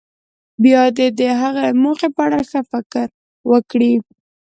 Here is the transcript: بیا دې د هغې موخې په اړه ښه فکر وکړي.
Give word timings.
بیا 0.63 0.83
دې 0.97 1.07
د 1.19 1.21
هغې 1.41 1.67
موخې 1.81 2.09
په 2.15 2.21
اړه 2.25 2.39
ښه 2.49 2.61
فکر 2.71 3.07
وکړي. 3.51 3.93